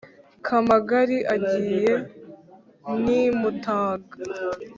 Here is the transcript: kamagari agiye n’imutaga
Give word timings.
kamagari 0.45 1.17
agiye 1.35 1.91
n’imutaga 3.03 4.17